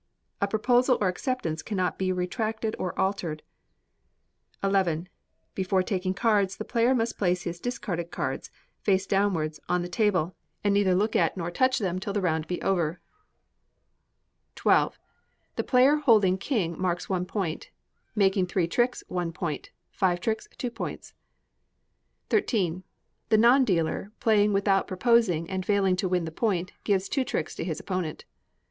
[0.41, 3.43] A proposal or acceptance cannot be retracted or altered.
[4.65, 5.03] xi.
[5.53, 10.35] Before taking cards, the player must place his discarded cards, face downwards, on the table,
[10.63, 12.99] and neither look at or touch them till the round be over.
[14.57, 14.73] xii.
[15.55, 17.69] The player holding king marks one point;
[18.15, 21.13] making three tricks, one point; five tricks, two points.
[22.33, 22.81] xiii.
[23.29, 27.53] The non dealer playing without proposing and failing to win the point, gives two tricks
[27.53, 28.25] to his opponent.